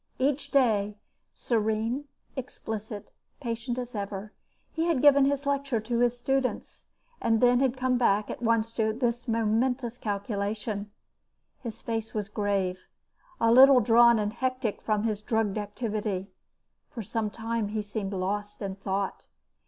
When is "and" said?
7.21-7.39, 14.17-14.33